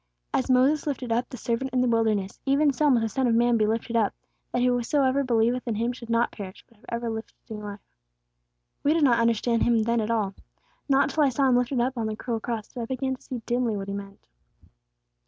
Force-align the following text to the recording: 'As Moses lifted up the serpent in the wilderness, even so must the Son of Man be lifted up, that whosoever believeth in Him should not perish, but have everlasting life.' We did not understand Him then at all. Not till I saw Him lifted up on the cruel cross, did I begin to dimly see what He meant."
'As 0.33 0.49
Moses 0.49 0.87
lifted 0.87 1.11
up 1.11 1.29
the 1.29 1.37
serpent 1.37 1.69
in 1.73 1.81
the 1.81 1.87
wilderness, 1.87 2.39
even 2.43 2.73
so 2.73 2.89
must 2.89 3.03
the 3.03 3.09
Son 3.09 3.27
of 3.27 3.35
Man 3.35 3.55
be 3.55 3.67
lifted 3.67 3.95
up, 3.95 4.15
that 4.51 4.63
whosoever 4.63 5.23
believeth 5.23 5.67
in 5.67 5.75
Him 5.75 5.91
should 5.93 6.09
not 6.09 6.31
perish, 6.31 6.65
but 6.67 6.77
have 6.77 6.85
everlasting 6.91 7.61
life.' 7.61 7.85
We 8.81 8.95
did 8.95 9.03
not 9.03 9.19
understand 9.19 9.61
Him 9.61 9.83
then 9.83 10.01
at 10.01 10.09
all. 10.09 10.33
Not 10.89 11.11
till 11.11 11.21
I 11.23 11.29
saw 11.29 11.47
Him 11.47 11.55
lifted 11.57 11.81
up 11.81 11.99
on 11.99 12.07
the 12.07 12.15
cruel 12.15 12.39
cross, 12.39 12.67
did 12.67 12.81
I 12.81 12.85
begin 12.85 13.15
to 13.15 13.41
dimly 13.45 13.73
see 13.73 13.77
what 13.77 13.89
He 13.89 13.93
meant." 13.93 14.25